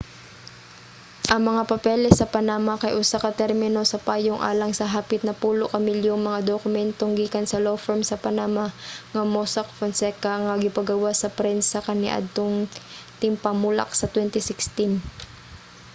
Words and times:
ang 1.33 1.41
mga 1.49 1.63
papeles 1.71 2.15
sa 2.19 2.31
panama 2.35 2.73
kay 2.81 2.91
usa 3.01 3.17
ka 3.23 3.31
termino 3.41 3.81
sa 3.87 4.01
payong 4.07 4.41
alang 4.51 4.73
sa 4.75 4.91
hapit 4.93 5.21
napulo 5.27 5.65
ka 5.73 5.79
milyong 5.87 6.21
mga 6.27 6.39
dokumentong 6.51 7.13
gikan 7.19 7.45
sa 7.47 7.61
law 7.65 7.77
firm 7.85 8.01
sa 8.05 8.21
panama 8.25 8.65
nga 9.13 9.23
mossack 9.33 9.67
fonseca 9.77 10.33
nga 10.45 10.53
gipagawas 10.63 11.17
sa 11.19 11.33
prensa 11.39 11.77
kaniadtong 11.87 12.55
tingpamulak 13.21 13.89
sa 13.99 14.07
2016 14.13 14.93